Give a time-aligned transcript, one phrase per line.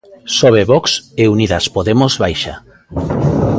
[0.39, 0.83] Sobe Vox
[1.21, 2.53] e Unidas Podemos baixa.